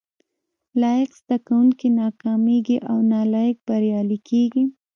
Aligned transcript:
لایق 0.81 1.11
زده 1.21 1.37
کوونکي 1.47 1.87
ناکامیږي 2.01 2.77
او 2.89 2.97
نالایق 3.11 3.57
بریالي 3.67 4.19
کیږي 4.29 4.63